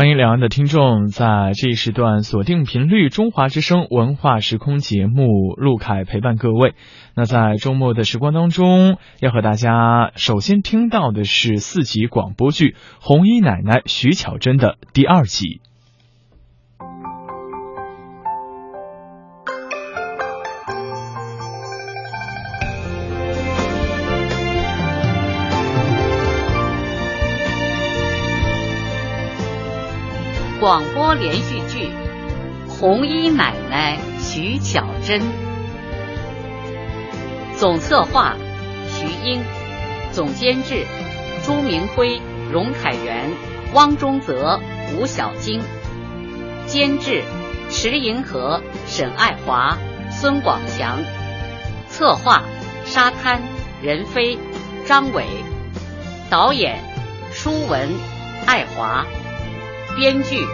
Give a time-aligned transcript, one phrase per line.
[0.00, 6.74] 欢迎两岸的听众在这一时段锁定频率中华之声文化时空节目，陆凯陪伴各位。
[7.14, 15.60] 那在周末的时光当中，要和大家首先听到的是四集广播剧《红衣奶奶》徐巧珍的第二集。
[31.14, 31.88] 连续剧
[32.68, 35.20] 《红衣奶奶》徐巧珍，
[37.56, 38.36] 总策划
[38.88, 39.42] 徐英，
[40.12, 40.86] 总监制
[41.44, 42.20] 朱明辉、
[42.52, 43.32] 荣凯元、
[43.74, 44.60] 汪中泽、
[44.94, 45.60] 吴小晶，
[46.66, 47.22] 监制
[47.68, 49.76] 石银河、沈爱华、
[50.10, 50.98] 孙广祥，
[51.88, 52.44] 策划
[52.84, 53.42] 沙滩
[53.82, 54.38] 任飞、
[54.86, 55.24] 张伟，
[56.30, 56.78] 导演
[57.32, 57.88] 舒文、
[58.46, 59.04] 爱华。
[59.96, 60.46] 编剧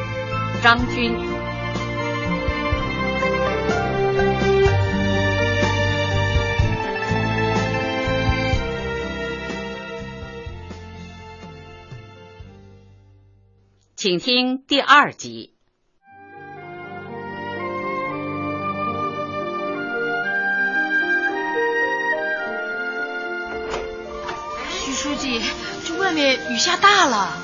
[0.62, 1.14] 张军，
[13.94, 15.54] 请听第二集。
[24.70, 25.40] 徐书记，
[25.84, 27.36] 这外面雨下大了。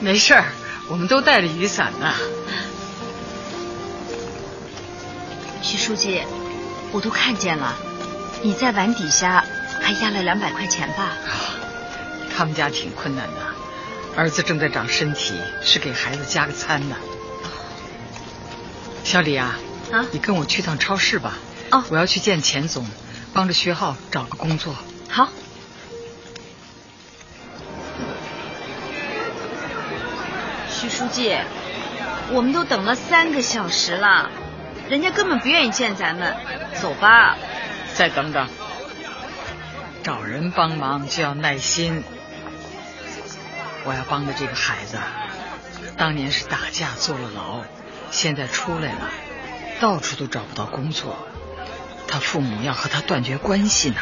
[0.00, 0.44] 没事儿。
[0.88, 2.12] 我们都带着雨伞呢，
[5.62, 6.22] 徐书记，
[6.92, 7.74] 我都看见了，
[8.42, 9.44] 你在碗底下
[9.80, 11.12] 还压了两百块钱吧？
[12.36, 13.40] 他们家挺困难的，
[14.14, 16.96] 儿子正在长身体，是给孩子加个餐呢。
[19.04, 19.58] 小李啊，
[19.90, 21.38] 啊，你跟我去趟超市吧。
[21.70, 22.86] 哦，我要去见钱总，
[23.32, 24.74] 帮着薛浩找个工作。
[25.08, 25.30] 好。
[31.04, 31.36] 书记，
[32.32, 34.30] 我们都等了三个小时了，
[34.88, 36.34] 人家根本不愿意见咱们，
[36.80, 37.36] 走吧。
[37.94, 38.48] 再等等，
[40.02, 42.02] 找人帮忙就要耐心。
[43.84, 44.98] 我要帮的这个孩子，
[45.98, 47.62] 当年是打架坐了牢，
[48.10, 49.10] 现在出来了，
[49.80, 51.18] 到处都找不到工作，
[52.08, 53.96] 他父母要和他断绝关系呢。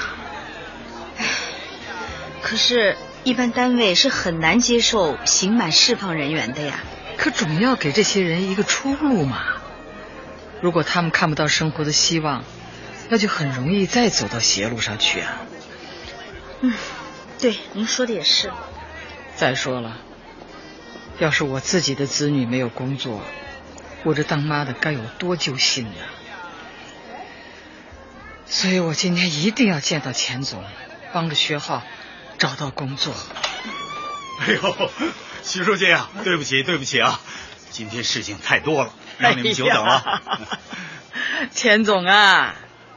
[2.42, 2.96] 可是。
[3.24, 6.80] 一般单位是很难接受刑满释放人员的呀，
[7.16, 9.44] 可总要给这些人一个出路嘛。
[10.60, 12.44] 如果他们看不到生活的希望，
[13.08, 15.40] 那就很容易再走到邪路上去啊。
[16.62, 16.74] 嗯，
[17.38, 18.50] 对，您说的也是。
[19.36, 19.98] 再说了，
[21.18, 23.22] 要是我自己的子女没有工作，
[24.02, 26.06] 我这当妈的该有多揪心呀！
[28.46, 30.64] 所以我今天一定要见到钱总，
[31.12, 31.84] 帮着薛浩。
[32.38, 33.14] 找到工作。
[34.40, 34.90] 哎呦，
[35.42, 37.20] 徐书记啊，对不起，对不起啊，
[37.70, 40.22] 今天事情太多了，让你们久等了。
[41.52, 42.54] 钱总啊，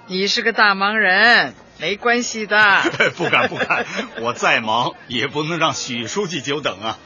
[0.07, 2.81] 你是个大忙人，没关系的。
[3.16, 3.85] 不敢不敢，
[4.22, 6.97] 我再忙也不能让许书记久等啊。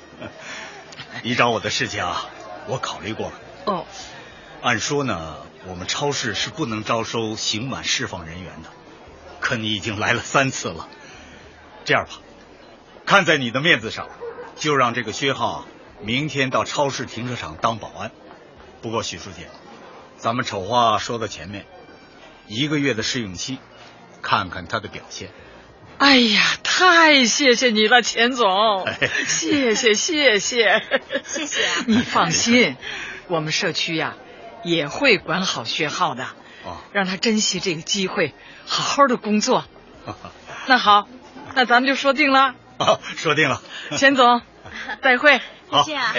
[1.24, 2.26] 你找我的事情啊，
[2.68, 3.34] 我考虑过了。
[3.66, 3.86] 哦。
[4.62, 8.70] 按说呢，我们超市是不能招收刑满释放人员的，
[9.40, 10.88] 可你已经来了三次了。
[11.90, 12.12] 这样吧。
[13.04, 14.10] 看在你的面子上，
[14.56, 15.66] 就让这个薛浩
[16.04, 18.12] 明天到超市停车场当保安。
[18.84, 19.48] 不过许书记，
[20.16, 21.66] 咱们丑话说到前面，
[22.46, 23.58] 一个月的试用期，
[24.22, 25.32] 看看他的表现。
[25.98, 28.88] 哎呀，太谢谢你了，钱总，
[29.28, 30.40] 谢谢谢谢
[31.24, 31.68] 谢谢。
[31.88, 32.78] 你放心，
[33.30, 34.16] 我们社区呀
[34.64, 36.28] 也会管好薛浩的，
[36.94, 38.36] 让他珍惜这个机会，
[38.68, 39.66] 好好的工作。
[40.68, 41.08] 那好，
[41.56, 42.56] 那咱们就说定了。
[43.18, 43.62] 说定了，
[43.98, 44.42] 钱总，
[45.04, 46.14] 再会，再见啊，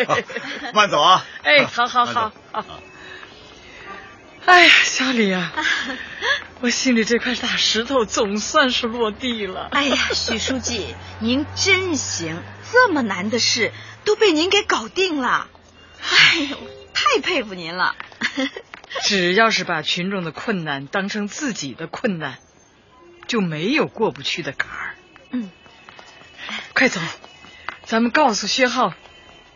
[0.74, 1.24] 慢走啊！
[1.42, 2.62] 哎，好好好好。
[4.44, 5.52] 哎呀，小李啊，
[6.60, 9.68] 我心里这块大石头总算是落地了。
[9.70, 13.72] 哎呀，许书记，您真行，这么难的事
[14.04, 15.48] 都被您给搞定了。
[16.02, 16.56] 哎呦，
[16.92, 17.94] 太佩服您了。
[19.02, 22.38] 只要是把群众的困难当成自己的困难，
[23.28, 24.89] 就没有过不去的坎儿。
[25.30, 25.50] 嗯。
[26.74, 27.00] 快走，
[27.84, 28.94] 咱们告诉薛浩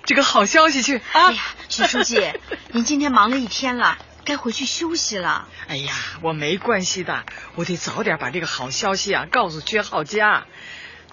[0.05, 1.29] 这个好消息去啊！
[1.29, 2.33] 哎呀，许书记，
[2.73, 5.49] 您今天忙了一天了，该回去休息了。
[5.67, 7.25] 哎呀，我没关系的，
[7.55, 10.47] 我得早点把这个好消息啊告诉薛浩家，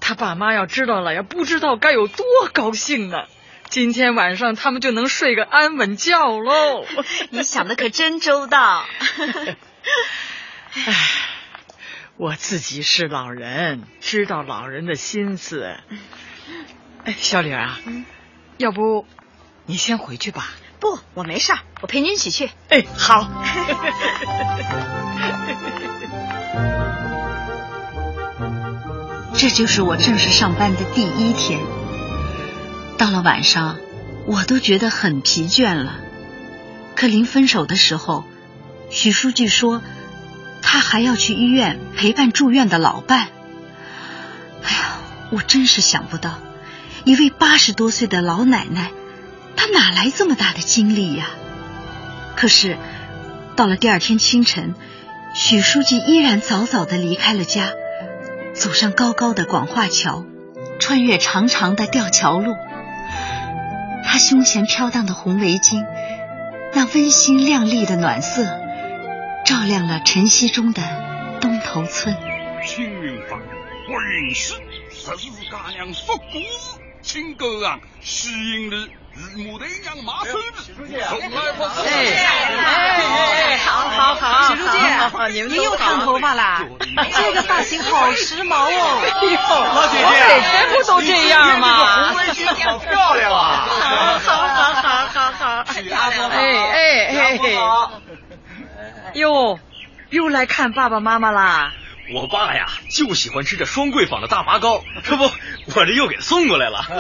[0.01, 3.23] 他爸妈要知道了，要不知道该有多高兴呢。
[3.69, 6.85] 今天晚上他们就能睡个安稳觉喽。
[7.31, 8.85] 你想的可真周到。
[10.75, 11.30] 哎。
[12.17, 15.75] 我自己是老人，知道老人的心思。
[17.03, 17.79] 哎，小李啊，
[18.57, 19.07] 要不
[19.65, 20.49] 你先回去吧。
[20.79, 22.49] 不，我没事儿，我陪您一起去。
[22.69, 23.27] 哎，好。
[29.35, 31.59] 这就是我正式上班的第一天。
[32.97, 33.79] 到了晚上，
[34.27, 35.99] 我都觉得很疲倦了。
[36.95, 38.25] 可临分手的时候，
[38.91, 39.81] 许书记说
[40.71, 43.27] 他还要去医院陪伴住院的老伴。
[44.63, 46.35] 哎呀，我真是想不到，
[47.03, 48.91] 一位八十多岁的老奶奶，
[49.57, 51.27] 她哪来这么大的精力呀？
[52.37, 52.77] 可是
[53.57, 54.73] 到了第二天清晨，
[55.33, 57.71] 许书记依然早早的离开了家。
[58.53, 60.23] 走上高高的广化桥，
[60.79, 62.55] 穿越长长的吊桥路。
[64.05, 65.85] 他胸前飘荡的红围巾，
[66.73, 68.57] 那温馨亮丽的暖色，
[69.51, 70.81] 照亮了晨曦中的
[71.41, 72.15] 东头村。
[72.65, 74.53] 青云坊，我云师，
[74.89, 76.23] 十四家娘复古，
[77.01, 78.87] 青歌啊，喜迎日。
[79.13, 81.81] 日暮的娘马孙子，从来不是。
[81.85, 84.77] 哎，好好好，许书记，
[85.49, 86.63] 你又烫头发啦？
[87.13, 88.69] 这个发型好时髦哦！
[89.03, 89.37] 哎呦，
[89.75, 92.07] 老姐姐，每天不都这样吗？
[92.07, 93.67] 红围巾好漂亮啊！
[94.23, 95.65] 好好好好好好，
[96.29, 96.39] 哎
[96.71, 97.37] 哎哎，
[99.13, 99.59] 哟，
[100.09, 101.73] 又来看爸爸妈妈啦？
[102.13, 106.81] 我爸呀，就喜欢吃这双桂坊的大麻糕，这不，我这又给送过来了。
[106.81, 106.93] 好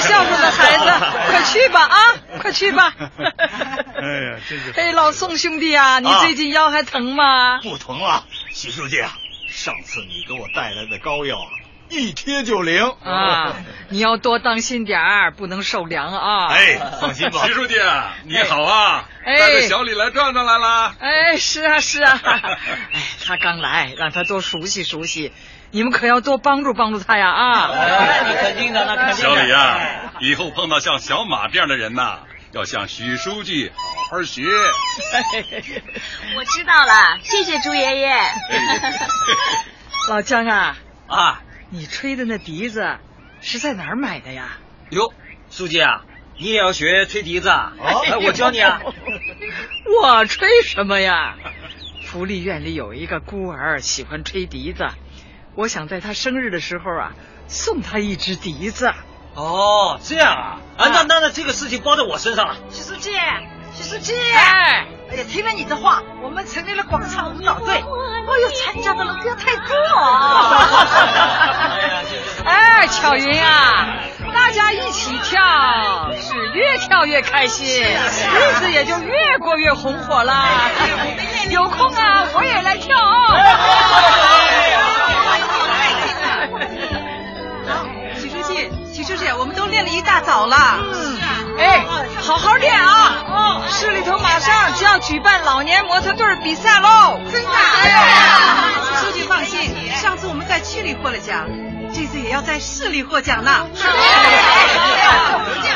[0.00, 0.84] 孝顺的孩子，
[1.30, 1.96] 快去吧啊，
[2.40, 2.92] 快去吧。
[2.96, 4.72] 哎呀，真是。
[4.76, 7.60] 哎，老宋兄弟啊，你最近腰还疼吗？
[7.62, 9.12] 不疼了，徐书记啊，
[9.48, 11.50] 上次你给我带来的膏药啊，
[11.88, 13.54] 一贴就灵啊。
[13.88, 16.48] 你要多当心点儿，不能受凉啊。
[16.48, 17.76] 哎，放心吧，徐书记
[18.24, 20.94] 你好啊，哎带着小李来转转来了。
[20.98, 25.32] 哎，是啊是啊，哎，他刚来，让他多熟悉熟悉。
[25.70, 27.70] 你们可要多帮助帮助他呀啊！
[27.74, 29.22] 那你肯定的，那肯定的。
[29.22, 29.80] 小李啊，
[30.20, 32.20] 以后碰到像小马这样的人呐，
[32.52, 34.42] 要向许书记好好学。
[36.36, 38.14] 我知道了，谢谢朱爷爷。
[40.08, 40.76] 老姜啊
[41.08, 41.42] 啊，
[41.74, 42.98] 你吹的那笛子
[43.40, 44.58] 是在哪儿买的呀？
[44.90, 45.12] 哟，
[45.50, 46.04] 书记啊，
[46.38, 47.72] 你也要学吹笛子啊？
[47.80, 48.80] 哦，我教你啊。
[50.00, 51.34] 我吹什么呀？
[52.06, 54.86] 福利院里有一个孤儿喜欢吹笛子。
[55.56, 57.12] 我想在他生日的时候啊，
[57.48, 58.92] 送他一支笛子。
[59.34, 62.56] 哦，这样啊，啊，那那那这个事情包在我身上了。
[62.70, 63.10] 徐书记，
[63.76, 67.74] 许书记，哎，哎呀，听了你的话，我们成立了广场舞蹈队。
[67.74, 70.66] 哦呦，参加的人不要太多啊。
[72.46, 73.98] 哎，巧云啊，
[74.32, 75.40] 大家一起跳，
[76.20, 80.46] 是越跳越开心，日子也就越过越红火了。
[81.50, 82.96] 有空啊，我也来跳
[89.04, 90.56] 书记，我们都练了一大早了。
[90.80, 91.18] 嗯，
[91.58, 91.84] 哎，
[92.20, 93.24] 好好练啊！
[93.28, 97.20] 哦，市里头马上就要举办老年模特队比赛喽。
[97.30, 97.50] 真的？
[97.50, 98.04] 哎呀，
[99.00, 101.46] 书记放心，上次我们在区里获了奖，
[101.92, 103.68] 这次也要在市里获奖呢。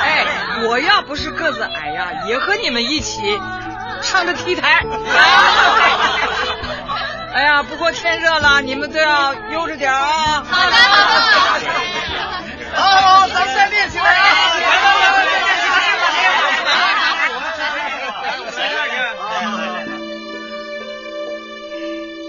[0.00, 0.26] 哎，
[0.69, 3.38] 我要不是个子矮呀，也和你们一起
[4.02, 4.84] 上着 T 台。
[7.34, 10.42] 哎呀，不过天热了，你们都要悠着点啊。
[10.50, 11.66] 好的，好的。
[12.75, 15.27] 好，咱们再练起来啊！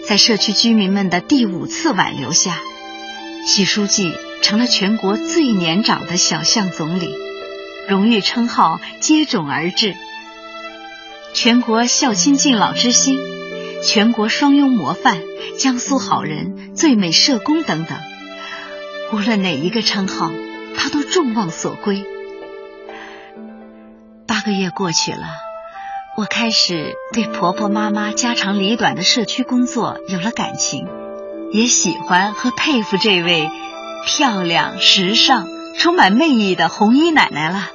[0.09, 2.57] 在社区居民们的第五次挽留下，
[3.45, 4.11] 许书记
[4.41, 7.13] 成了全国最年长的小巷总理，
[7.87, 9.93] 荣誉称号接踵而至。
[11.35, 13.19] 全国孝亲敬老之星、
[13.83, 15.21] 全国双拥模范、
[15.59, 17.95] 江苏好人、最美社工等等。
[19.13, 20.31] 无论哪一个称号，
[20.75, 22.03] 他都众望所归。
[24.25, 25.27] 八个月过去了，
[26.19, 30.85] 我开始对婆婆妈妈家长里短的社区工作有了感情，
[31.53, 33.49] 也喜欢和佩服这位
[34.05, 35.47] 漂亮、时尚、
[35.77, 37.71] 充满魅力的红衣奶奶了。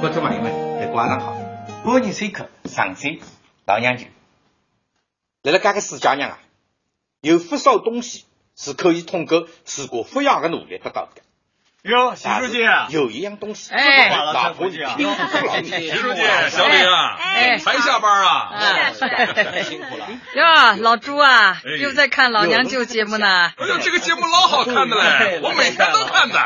[0.00, 1.36] 观众朋友们，大家晚上好，
[1.82, 3.18] 欢迎收看上山
[3.66, 4.04] 老娘舅。
[5.42, 6.38] 来了，这个四家娘啊！
[7.20, 11.22] 有不少东西是可以通过自个抚养的努力得到的。
[11.82, 12.58] 哟，徐书记，
[12.90, 15.88] 有一样东西，哎，老婆徐书记，
[16.50, 18.52] 小李啊，哎，才下班啊，
[19.64, 20.06] 辛苦了。
[20.34, 23.50] 哟，老朱啊，又在看老娘舅节目呢。
[23.56, 26.38] 哎呦，这个节目老好看的嘞，我每天都看的。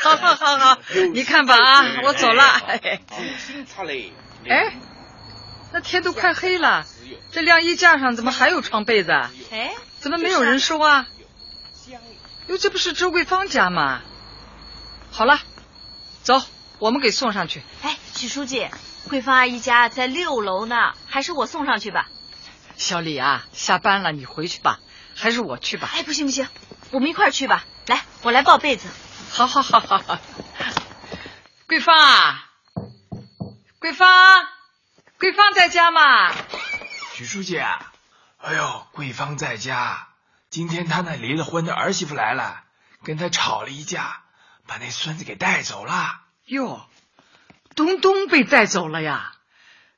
[0.00, 0.78] 好好好好，
[1.12, 2.42] 你看吧啊，我走了。
[4.48, 4.72] 哎，
[5.74, 6.86] 那天都快黑了。
[7.30, 9.12] 这晾衣架上怎么还有床被子？
[9.12, 11.06] 哎，怎么没有人收啊？
[12.48, 14.00] 哟，这不是周桂芳家吗？
[15.10, 15.38] 好了，
[16.22, 16.42] 走，
[16.78, 17.62] 我们给送上去。
[17.82, 18.68] 哎，许书记，
[19.08, 22.08] 桂芳阿姨家在六楼呢，还是我送上去吧？
[22.78, 24.80] 小李啊，下班了你回去吧，
[25.14, 25.90] 还是我去吧？
[25.92, 26.48] 哎，不行不行，
[26.90, 27.64] 我们一块儿去吧。
[27.86, 28.88] 来，我来抱被子。
[29.30, 30.18] 好好好好好。
[31.66, 32.50] 桂芳啊，
[33.78, 34.08] 桂芳，
[35.18, 36.32] 桂芳在家吗？
[37.12, 37.92] 许书记啊，
[38.38, 40.07] 哎呦，桂芳在家。
[40.50, 42.64] 今天他那离了婚的儿媳妇来了，
[43.04, 44.22] 跟他吵了一架，
[44.66, 46.22] 把那孙子给带走了。
[46.46, 46.88] 哟，
[47.74, 49.32] 东东被带走了呀？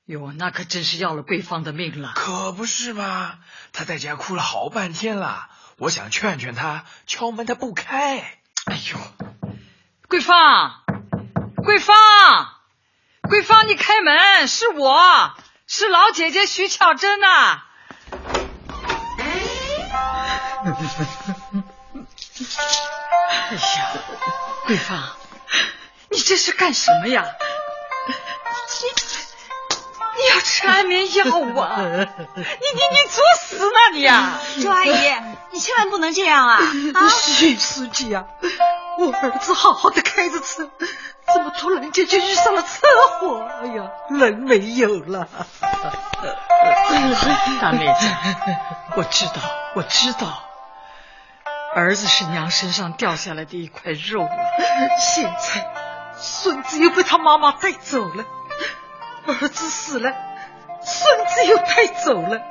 [0.07, 2.13] 哟，那可真是要了桂芳的命了。
[2.17, 3.39] 可不是嘛，
[3.73, 5.49] 他在家哭了好半天了。
[5.79, 8.19] 我想劝劝他，敲门他不开。
[8.19, 8.99] 哎呦，
[10.09, 10.83] 桂芳，
[11.65, 11.95] 桂芳，
[13.23, 15.35] 桂芳，你开门，是我，
[15.69, 17.63] 是老姐姐徐巧珍呐。
[23.51, 23.91] 哎呀，
[24.67, 24.99] 桂芳，
[26.11, 27.25] 你这是干什么呀？
[28.07, 28.87] 你
[30.23, 31.25] 你要吃安眠药
[31.63, 31.77] 啊！
[31.81, 34.39] 你你你作死呢你呀！
[34.63, 34.93] 周阿姨，
[35.51, 36.61] 你千万不能这样啊！
[36.95, 38.25] 啊，徐书记啊，
[38.99, 40.69] 我儿子好好的开着车，
[41.33, 42.69] 怎么突然间就遇上了车
[43.21, 43.49] 祸？
[43.63, 45.29] 哎呀，人没有了！
[47.61, 48.07] 大妹子，
[48.97, 49.33] 我知道，
[49.75, 50.50] 我知道。
[51.75, 54.31] 儿子是娘身上掉下来的一块肉啊！
[55.01, 55.67] 现在
[56.17, 58.25] 孙子又被他妈妈带走了，
[59.27, 60.13] 儿子死了，
[60.83, 62.43] 孙子又带走了，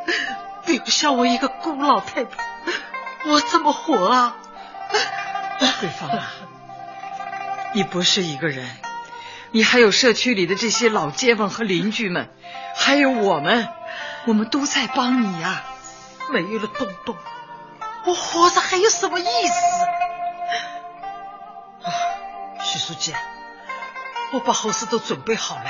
[0.65, 2.31] 留下我一个孤老太太，
[3.25, 4.37] 我怎么活啊？
[5.79, 6.31] 桂芳啊，
[7.73, 8.69] 你不是一个人，
[9.51, 12.29] 你还有社区里的这些老街坊和邻居们，
[12.75, 13.67] 还有我们，
[14.25, 15.63] 我们都在帮你呀。
[16.31, 17.15] 没了东东。
[18.09, 19.85] 我活着还有什么意思？
[21.83, 21.93] 啊，
[22.63, 23.13] 徐书记，
[24.33, 25.61] 我把后事都准备好了。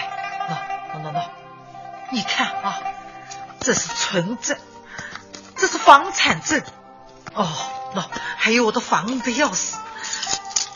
[0.48, 1.30] 喏，喏，喏，喏，
[2.12, 2.80] 你看啊，
[3.60, 4.58] 这是存折，
[5.58, 6.64] 这是房产证。
[7.34, 7.46] 哦，
[7.94, 8.06] 喏，
[8.38, 9.76] 还有我的房屋的钥匙，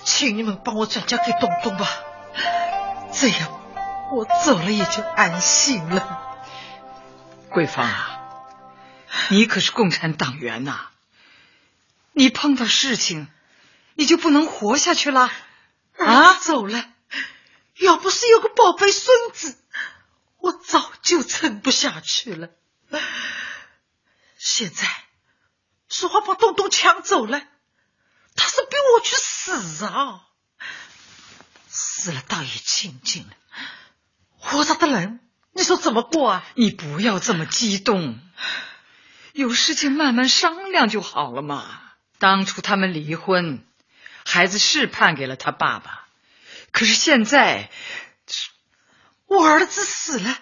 [0.04, 1.88] 请你们帮我转交给东东吧。
[3.14, 3.48] 这样，
[4.12, 6.20] 我走了也就安心了。
[7.50, 8.20] 桂芳啊，
[9.30, 10.90] 你可是共产党员呐！
[12.14, 13.28] 你碰到事情，
[13.96, 15.32] 你就不能活下去了
[15.98, 16.34] 啊！
[16.36, 16.86] 走了，
[17.80, 19.58] 要不是有个宝贝孙子，
[20.38, 22.50] 我早就撑不下去了。
[24.38, 24.88] 现在，
[25.90, 27.40] 说话把东东抢走了，
[28.36, 30.22] 他是逼我去死啊！
[31.68, 33.34] 死了倒也清静了，
[34.38, 35.20] 活着的人，
[35.54, 36.46] 你说怎么过啊？
[36.56, 38.20] 你不要这么激动，
[39.32, 41.83] 有事情慢慢商量就好了嘛。
[42.24, 43.66] 当初他们离婚，
[44.24, 46.08] 孩子是判给了他爸爸，
[46.72, 47.70] 可是现在，
[49.26, 50.38] 我儿子死了，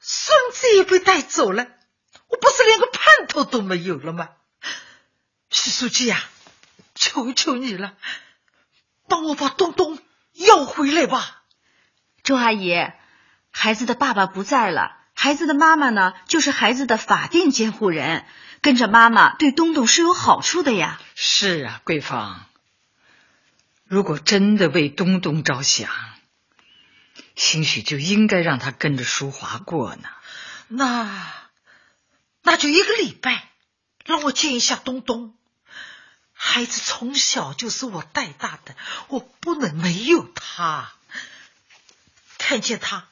[0.00, 1.66] 孙子也被带走了，
[2.28, 4.30] 我不是连个盼头都没有了吗？
[5.50, 6.18] 徐书记呀，
[6.94, 7.92] 求求你了，
[9.06, 9.98] 帮我把东东
[10.32, 11.42] 要回来吧。
[12.22, 12.74] 周阿姨，
[13.50, 18.24] 孩子的爸爸不在了，孩子的妈妈呢，就是孩子的法定监护人。
[18.62, 21.00] 跟着妈妈对东东是有好处的呀。
[21.16, 22.46] 是啊，桂芳，
[23.84, 25.90] 如果真的为东东着想，
[27.34, 30.08] 兴许就应该让他跟着淑华过呢。
[30.68, 31.32] 那
[32.42, 33.50] 那就一个礼拜，
[34.06, 35.34] 让我见一下东东。
[36.32, 38.76] 孩子从小就是我带大的，
[39.08, 40.92] 我不能没有他。
[42.38, 43.06] 看见他，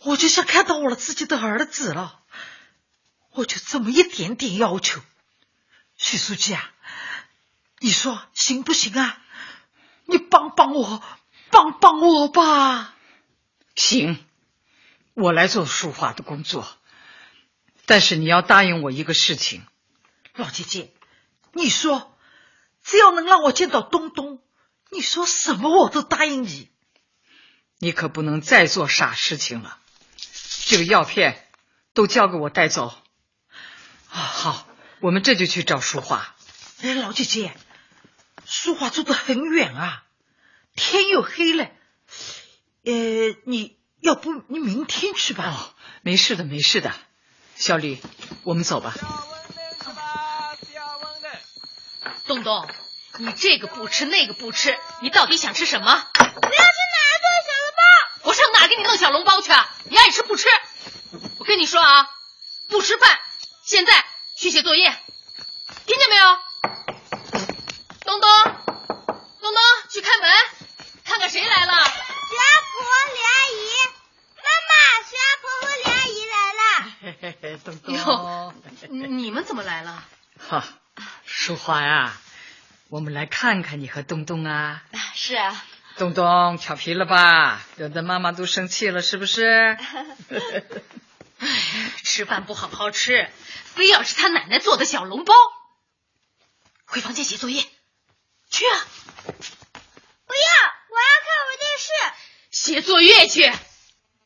[0.00, 2.17] 我就像看到我了自己的儿子了。
[3.38, 5.00] 我就这么一点点要求，
[5.96, 6.72] 徐书记啊，
[7.78, 9.22] 你说行不行啊？
[10.06, 11.00] 你帮帮我，
[11.48, 12.96] 帮帮我吧。
[13.76, 14.26] 行，
[15.14, 16.66] 我来做书画的工作，
[17.86, 19.64] 但是你要答应我一个事情。
[20.34, 20.92] 老姐姐，
[21.52, 22.16] 你说
[22.82, 24.42] 只要能让我见到东东，
[24.90, 26.70] 你说什么我都答应你。
[27.78, 29.78] 你可不能再做傻事情了。
[30.16, 31.46] 这个药片
[31.94, 33.00] 都交给我带走。
[34.18, 34.66] 啊，好，
[34.98, 36.34] 我们这就去找淑华。
[36.82, 37.56] 哎，老姐姐，
[38.44, 40.02] 淑华住得很远啊，
[40.74, 41.64] 天又黑了。
[42.84, 42.92] 呃，
[43.44, 45.44] 你要不你明天去吧？
[45.46, 46.92] 哦，没事的，没事的。
[47.54, 48.02] 小李，
[48.42, 48.92] 我们走吧。
[52.26, 52.68] 东东，
[53.18, 55.86] 你这个不吃那个不吃，你到底想吃什么？
[55.86, 58.28] 我要去哪做小笼包？
[58.28, 59.52] 我上哪给你弄小笼包去？
[59.88, 60.48] 你爱吃不吃？
[61.38, 62.10] 我跟你说啊，
[62.68, 63.20] 不吃饭。
[63.68, 63.92] 现在
[64.34, 64.90] 去写作业，
[65.84, 66.24] 听见没有？
[68.02, 68.30] 东东，
[68.64, 69.60] 东东，
[69.90, 70.30] 去开门，
[71.04, 71.74] 看看谁来了。
[71.84, 72.80] 徐阿婆、
[73.12, 73.60] 李阿姨，
[74.38, 74.72] 妈妈，
[75.04, 77.60] 徐阿婆和李阿姨来了。
[77.62, 78.54] 东东，哟，
[78.88, 80.02] 你们怎么来了？
[80.48, 80.64] 哈，
[81.26, 82.16] 淑华呀，
[82.88, 84.82] 我们来看看你和东东啊。
[84.92, 85.62] 啊，是啊。
[85.98, 87.60] 东东，调皮了吧？
[87.76, 89.76] 惹得妈妈都生气了，是不是？
[92.18, 93.30] 哎，吃饭不好好吃，
[93.64, 95.32] 非要吃他奶奶做的小笼包。
[96.84, 97.62] 回房间写作业，
[98.50, 98.86] 去啊！
[99.22, 100.50] 不要，
[100.90, 101.92] 我要看会电视。
[102.50, 103.52] 写作业去，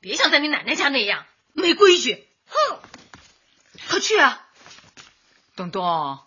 [0.01, 2.27] 别像在你奶奶家那样没规矩。
[2.47, 2.81] 哼，
[3.91, 4.41] 快去啊！
[5.55, 6.19] 东东，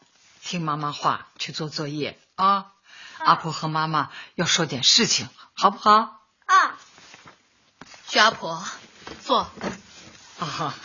[0.43, 2.73] 听妈妈话，去做作业啊！
[3.17, 6.21] 阿婆和妈妈要说点事情，好不好？
[6.45, 6.77] 啊！
[8.07, 8.63] 徐阿婆，
[9.23, 9.39] 坐。
[10.37, 10.75] 啊哈！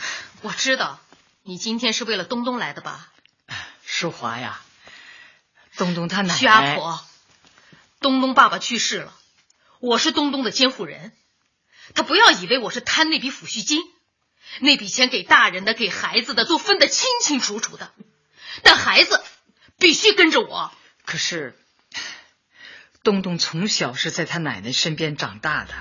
[0.42, 0.98] 我知道
[1.42, 3.08] 你今天是为了东东来的吧？
[3.84, 4.60] 淑华呀，
[5.76, 6.34] 东东他奶奶。
[6.34, 7.04] 徐阿婆，
[8.00, 9.12] 东东爸爸去世了，
[9.80, 11.12] 我是东东的监护人。
[11.94, 13.82] 他不要以为我是贪那笔抚恤金，
[14.60, 17.92] 那笔钱给大人的、给孩子的都分得清清楚楚的，
[18.62, 19.22] 但孩子
[19.78, 20.72] 必须跟着我。
[21.04, 21.58] 可是，
[23.02, 25.74] 东东从小是在他奶奶身边长大的，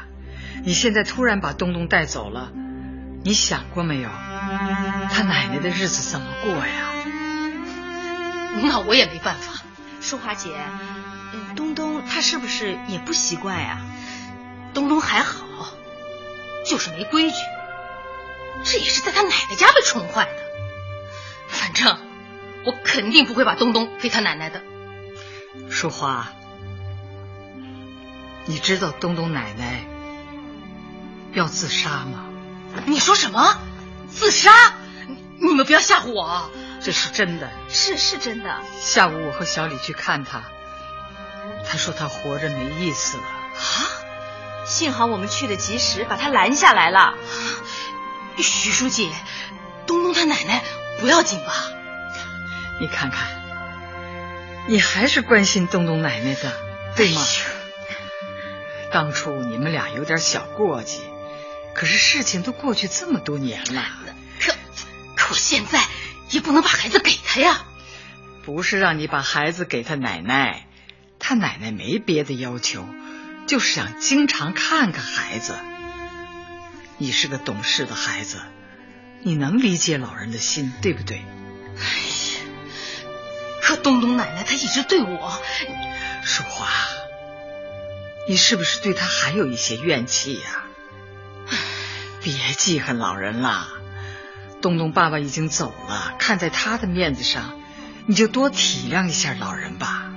[0.66, 2.52] 你现在突然把东东带走了。
[3.22, 4.10] 你想过没有，
[5.12, 6.94] 他奶奶的日子怎么过呀？
[8.62, 9.62] 那我也没办法。
[10.02, 10.58] 淑华姐，
[11.56, 13.82] 东东他是不是也不习惯呀？
[14.74, 15.74] 东东还好，
[16.66, 17.38] 就是没规矩。
[18.64, 20.32] 这也是在他奶奶家被宠坏的。
[21.48, 21.98] 反正
[22.66, 24.62] 我肯定不会把东东给他奶奶的。
[25.70, 26.28] 淑华，
[28.46, 29.86] 你知道东东奶奶
[31.34, 32.26] 要自杀吗？
[32.86, 33.58] 你说什么？
[34.14, 34.52] 自杀？
[35.40, 36.50] 你们不要吓唬我！
[36.82, 38.62] 这是真的，是是真的。
[38.80, 40.44] 下午我和小李去看他，
[41.66, 43.24] 他说他活着没意思了。
[43.24, 43.88] 啊！
[44.66, 47.16] 幸好我们去的及时，把他拦下来了。
[48.38, 49.12] 徐书记，
[49.88, 50.64] 东东他奶奶
[51.00, 51.54] 不要紧吧？
[52.80, 53.28] 你看看，
[54.68, 56.54] 你还是关心东东奶奶的，
[56.96, 57.22] 对吗？
[58.92, 61.00] 当初你们俩有点小过节。
[61.74, 63.86] 可是事情都过去这么多年了，
[64.40, 64.54] 可
[65.16, 65.84] 可我现在
[66.30, 67.66] 也不能把孩子给他呀。
[68.44, 70.68] 不是让你把孩子给他奶奶，
[71.20, 72.86] 他奶奶没别的要求，
[73.48, 75.56] 就是想经常看看孩子。
[76.98, 78.42] 你是个懂事的孩子，
[79.22, 81.24] 你能理解老人的心，对不对？
[81.78, 82.42] 哎呀，
[83.62, 85.40] 可东东奶奶她一直对我，
[86.26, 86.68] 淑华，
[88.28, 90.66] 你是不是对她还有一些怨气呀？
[92.22, 93.68] 别记恨老人了，
[94.62, 97.60] 东东爸爸已经走了，看在他的面子上，
[98.08, 100.12] 你就多体谅一下老人吧。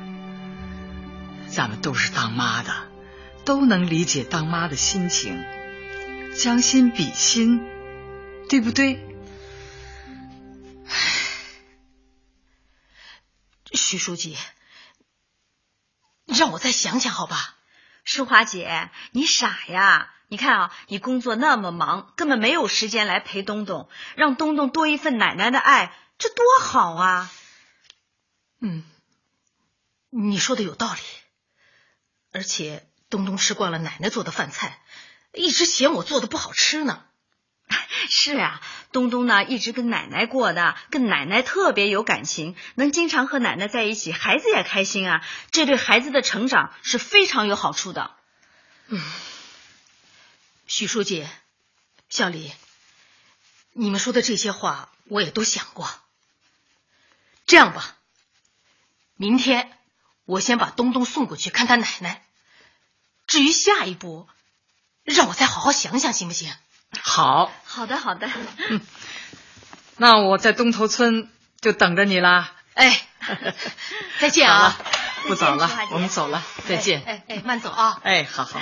[1.49, 2.73] 咱们都是当妈的，
[3.45, 5.45] 都能理解当妈的心情，
[6.37, 7.61] 将心比心，
[8.49, 9.07] 对不对？
[13.73, 14.37] 徐书记，
[16.27, 17.57] 让我再想想好吧。
[18.05, 20.13] 淑华姐，你傻呀！
[20.33, 27.31] 你看啊，你工作那么忙，根本没有时间来陪东东，让东东多一份奶奶的爱，这多好啊！
[28.59, 28.83] 嗯，
[30.09, 31.01] 你说的有道理。
[32.33, 34.81] 而且东东吃惯了奶奶做的饭菜，
[35.35, 37.05] 一直嫌我做的不好吃呢。
[38.09, 45.23] 是啊，东东呢一直跟奶奶过的，跟奶奶特别有感情，能经常和奶奶在一起，孩子也开心啊。
[45.51, 48.13] 这对孩子的成长是非常有好处的。
[48.87, 48.99] 嗯。
[50.83, 51.25] 许书记，
[52.09, 52.53] 小李，
[53.73, 55.89] 你们说的这些话我也都想过。
[57.47, 57.97] 这样吧，
[59.15, 59.71] 明天
[60.25, 62.25] 我先把东东送过去看他奶奶。
[63.29, 64.29] 至于下一步，
[65.05, 66.53] 让我再好好想想，行不行？
[67.01, 68.29] 好，好的，好的。
[68.69, 68.81] 嗯，
[69.99, 72.57] 那我在东头村就等着你啦。
[72.75, 73.07] 哎，
[74.19, 74.77] 再见啊！
[75.29, 77.05] 不早了，我们走了，再见。
[77.05, 78.01] 哎哎，慢走啊！
[78.03, 78.61] 哎，好好。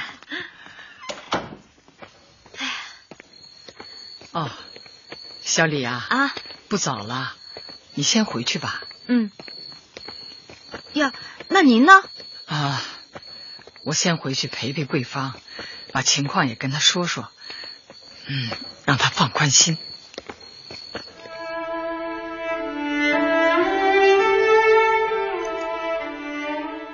[4.33, 4.51] 哦，
[5.43, 6.35] 小李啊，啊，
[6.69, 7.35] 不早了，
[7.95, 8.83] 你先回去吧。
[9.07, 9.31] 嗯。
[10.93, 11.13] 呀，
[11.49, 11.93] 那您呢？
[12.47, 12.81] 啊，
[13.83, 15.35] 我先回去陪陪桂芳，
[15.93, 17.29] 把情况也跟她说说，
[18.27, 18.51] 嗯，
[18.85, 19.79] 让她放宽心。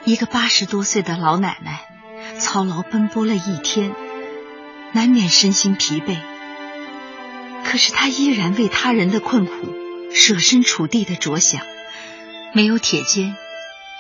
[0.05, 3.95] 一个八十多岁的老奶奶，操劳奔波了一天，
[4.93, 6.17] 难免身心疲惫。
[7.69, 9.53] 可是他依然为他人的困苦
[10.15, 11.61] 设身处地的着想，
[12.55, 13.35] 没有铁肩，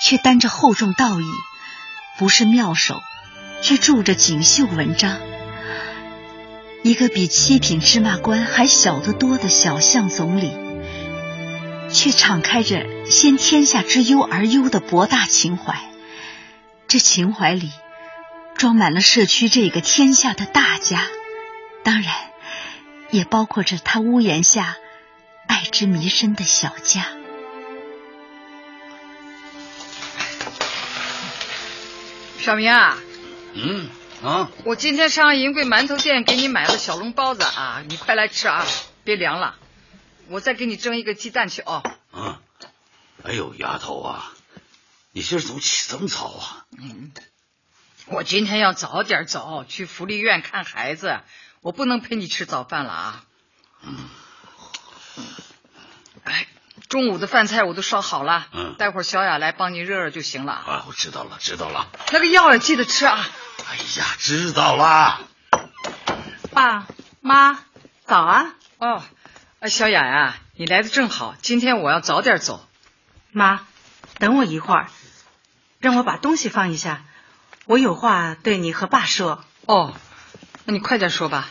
[0.00, 1.24] 却担着厚重道义；
[2.16, 3.02] 不是妙手，
[3.60, 5.18] 却著着锦绣文章。
[6.84, 10.56] 一个比七品芝麻官还小得多的小巷总理，
[11.90, 15.90] 却敞开着先天下之忧而忧的博大情怀。
[16.86, 17.72] 这情怀里
[18.56, 21.02] 装满了社区这个天下的大家，
[21.82, 22.25] 当然
[23.16, 24.76] 也包括着他屋檐下
[25.48, 27.06] 爱之弥深的小家。
[32.38, 32.98] 小明啊，
[33.54, 33.88] 嗯
[34.22, 38.66] 啊，我今天上银贵馒头店给你买了小笼包子啊，你快来吃啊，
[39.02, 39.56] 别凉了。
[40.28, 41.82] 我再给你蒸一个鸡蛋去哦。
[42.10, 42.42] 啊，
[43.24, 44.30] 哎呦，丫头啊，
[45.12, 46.66] 你今儿怎么起这么早啊？
[46.78, 47.12] 嗯，
[48.08, 51.20] 我今天要早点走，去福利院看孩子，
[51.66, 53.24] 我不能陪你吃早饭了啊。
[53.82, 54.08] 嗯，
[56.22, 56.46] 哎，
[56.88, 60.52] 中午的饭菜我都烧好了，嗯，待会儿小雅来帮你热热就行了。
[60.52, 61.88] 啊，我知道了，知道了。
[62.12, 63.18] 那个药也记得吃啊。
[63.68, 65.18] 哎呀，知道了。
[66.52, 66.86] 爸
[67.20, 67.58] 妈，
[68.04, 68.54] 早啊。
[68.78, 69.02] 哦，
[69.58, 72.64] 啊，小雅呀，你来的正好，今天我要早点走。
[73.32, 73.66] 妈，
[74.20, 74.88] 等我一会儿，
[75.80, 77.02] 让我把东西放一下，
[77.64, 79.44] 我有话对你和爸说。
[79.62, 80.05] 哦，那
[80.66, 81.48] 你快点说吧。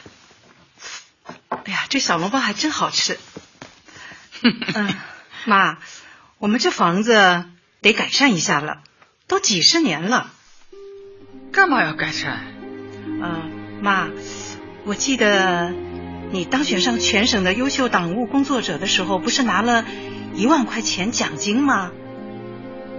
[1.63, 3.17] 哎呀，这小笼包还真好吃。
[4.41, 4.93] 嗯，
[5.45, 5.77] 妈，
[6.37, 7.45] 我们这房子
[7.81, 8.81] 得改善一下了，
[9.27, 10.31] 都几十年了。
[11.51, 12.45] 干嘛要改善？
[13.05, 14.09] 嗯，妈，
[14.83, 15.71] 我记得
[16.31, 19.85] 你当选上全省的优秀党务工作者的时候，不是拿了
[20.33, 21.91] 一万块钱奖金吗？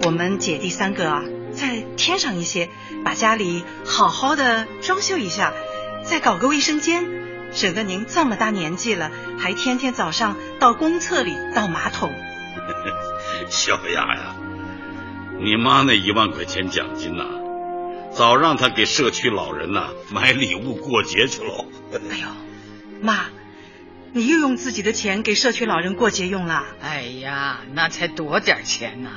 [0.02, 1.22] 我们姐弟三个啊，
[1.54, 2.70] 再添上一些，
[3.04, 5.52] 把家里好好的装修一下，
[6.08, 7.04] 再搞个卫生间，
[7.52, 12.12] 省得您这么大年纪了，还天天早上到公厕里倒马桶。
[13.50, 14.36] 小雅呀，
[15.40, 17.24] 你妈那一万块钱奖金呐、
[18.12, 21.66] 早让她给社区老人呐、买礼物过节去喽。
[21.92, 22.28] 哎呦，
[23.02, 23.26] 妈，
[24.12, 26.64] 你又用自己的钱给社区老人过节用了？
[26.80, 29.10] 哎呀，那才多点钱呐、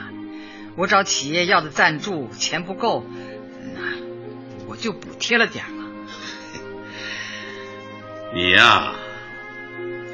[0.76, 3.06] 我找企业要的赞助，钱不够，
[3.76, 3.82] 那
[4.68, 5.66] 我就补贴了点。
[8.34, 8.94] 你呀，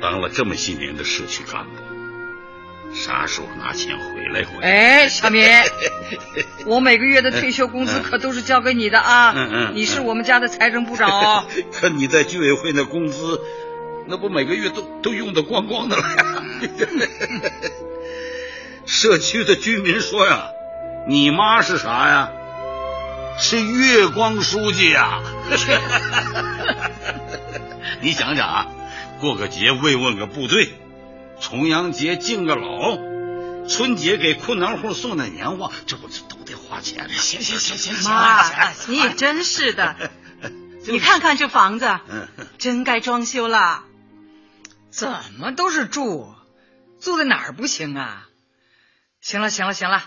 [0.02, 1.72] 当了这么些年的社区干部，
[2.94, 4.70] 啥时候拿钱回来回来？
[4.70, 5.44] 哎，小明，
[6.66, 9.34] 我每个月的退休工资可都是交给你的啊！
[9.36, 11.46] 嗯嗯你是我们家的财政部长哦。
[11.74, 13.42] 可你在居委会那工资，
[14.08, 16.44] 那不每个月都都用的光光的了呀？
[18.86, 20.50] 社区的居民说呀，
[21.08, 22.32] 你妈是啥呀？
[23.40, 25.22] 是月光书记呀！
[28.02, 28.68] 你想想啊，
[29.20, 30.74] 过个节慰问个部队，
[31.42, 32.98] 重阳节敬个老，
[33.68, 37.10] 春节给困难户送点年货，这不这都得花钱？
[37.10, 39.96] 行行行行妈，你也真是的，
[40.88, 43.84] 你看看这房子，嗯真该装修了。
[44.90, 46.34] 怎么都是住，
[47.02, 48.28] 住在哪儿不行啊？
[49.20, 50.04] 行了行了行了，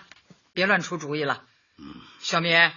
[0.54, 1.42] 别乱出主意了。
[1.78, 2.70] 嗯，小民，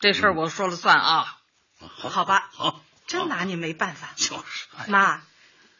[0.00, 1.36] 这事儿我说了算啊。
[1.78, 4.08] 好吧，好，真拿你没办法。
[4.16, 4.66] 就是。
[4.88, 5.22] 妈，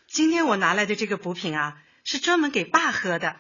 [0.07, 3.37] 今天我拿来的这个补品啊，是专门给爸喝的。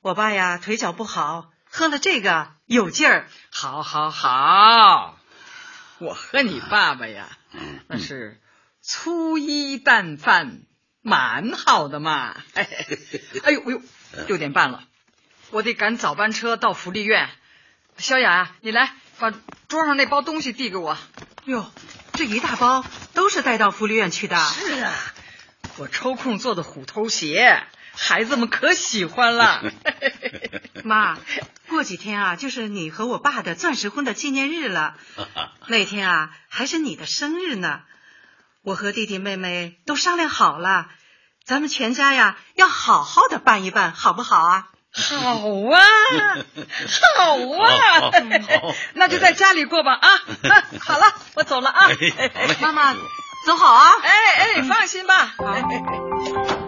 [0.00, 3.28] 我爸呀腿脚不好，喝了这个有劲儿。
[3.50, 5.18] 好，好，好，
[5.98, 8.40] 我和你爸爸呀，嗯那是
[8.80, 10.62] 粗衣淡饭，
[11.02, 12.36] 蛮好的嘛。
[12.54, 12.68] 哎
[13.50, 13.82] 呦哎呦，
[14.26, 14.84] 六点半了，
[15.50, 17.28] 我得赶早班车到福利院。
[17.96, 19.32] 小雅，你来把
[19.68, 20.96] 桌上那包东西递给我。
[21.44, 21.70] 哟，
[22.12, 24.38] 这一大包都是带到福利院去的。
[24.38, 24.92] 是啊，
[25.76, 29.62] 我抽空做的虎头鞋，孩子们可喜欢了。
[30.84, 31.18] 妈，
[31.68, 34.96] 过几天啊，就是你和我爸的钻石婚的纪念日了。
[35.66, 37.82] 那天啊，还是你的生日呢。
[38.62, 40.88] 我和弟弟妹妹都商量好了，
[41.44, 44.68] 咱们全家呀要好好的办一办，好不好啊？
[44.98, 45.78] 好啊，
[47.16, 48.10] 好啊，
[48.94, 50.08] 那就在家里过吧啊！
[50.10, 51.88] 啊 好了，我走了啊！
[52.60, 52.94] 妈妈，
[53.46, 53.92] 走好啊！
[54.02, 54.10] 哎
[54.56, 55.34] 哎，放心吧。
[55.38, 56.67] 庙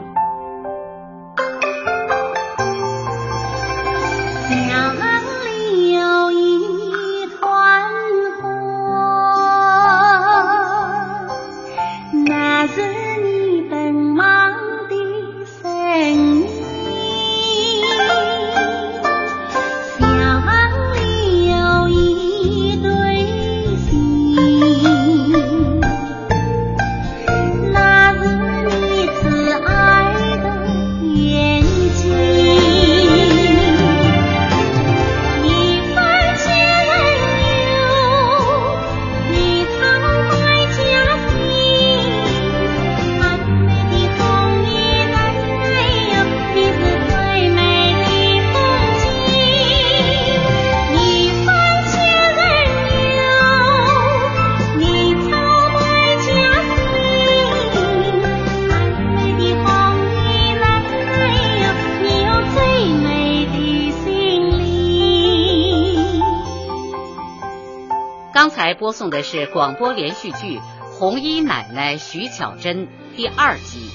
[69.01, 72.87] 送的是广播连续剧《红衣奶奶徐巧珍》
[73.17, 73.89] 第二集，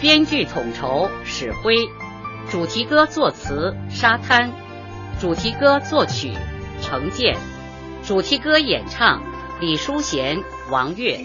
[0.00, 1.88] 编剧统筹史辉，
[2.48, 4.52] 主题歌作词沙滩，
[5.20, 6.34] 主题歌作曲
[6.80, 7.36] 程建，
[8.04, 9.24] 主题歌演唱
[9.58, 11.18] 李淑贤、王悦，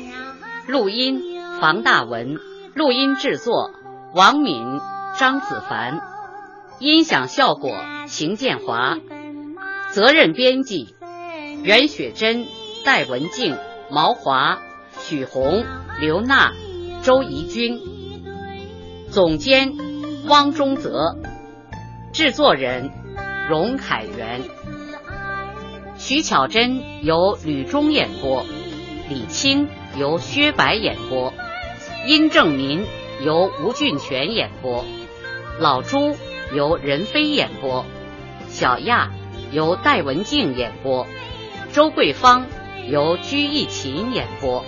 [0.65, 1.21] 录音
[1.61, 2.39] 房大文，
[2.73, 3.69] 录音制作
[4.15, 4.81] 王敏、
[5.19, 6.01] 张子凡，
[6.79, 8.97] 音响效果邢建华，
[9.91, 10.95] 责任编辑。
[11.61, 12.45] 袁雪珍、
[12.83, 13.57] 戴文静、
[13.89, 14.59] 毛华、
[14.99, 15.63] 许红、
[16.01, 16.51] 刘娜、
[17.01, 17.79] 周怡君，
[19.09, 19.73] 总监
[20.27, 21.15] 汪中泽，
[22.11, 22.91] 制作人
[23.49, 24.41] 荣凯元。
[25.95, 28.45] 徐巧珍由吕中演播，
[29.07, 31.33] 李青由薛白演播，
[32.05, 32.85] 殷正民
[33.21, 34.83] 由吴俊全演播，
[35.57, 36.17] 老朱
[36.53, 37.85] 由任飞演播，
[38.47, 39.09] 小亚
[39.53, 41.07] 由戴文静演播。
[41.71, 42.45] 周桂芳
[42.89, 44.63] 由居易琴演播，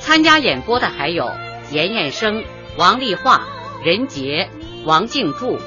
[0.00, 1.30] 参加演播的还有
[1.70, 2.44] 严彦生、
[2.76, 3.46] 王丽华、
[3.84, 4.48] 任杰、
[4.84, 5.58] 王静柱、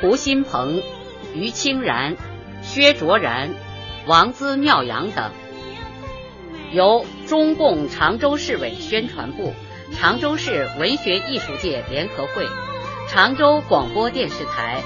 [0.00, 0.82] 胡新鹏、
[1.34, 2.16] 于清然、
[2.62, 3.54] 薛卓然、
[4.06, 5.30] 王姿妙阳等。
[6.72, 9.54] 由中共常州市委宣传部、
[9.96, 12.46] 常州市文学艺术界联合会、
[13.08, 14.82] 常州广播电视台、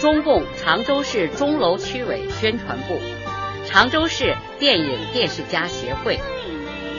[0.00, 2.98] 中共常州市钟楼区委宣传部。
[3.66, 6.20] 常州市电影电视家协会、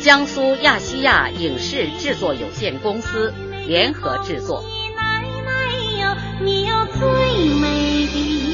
[0.02, 3.34] 江苏亚细亚影视制作有限公司
[3.66, 4.66] 联合制作。
[4.98, 7.00] 奶奶哟，你要最
[7.62, 8.53] 美的。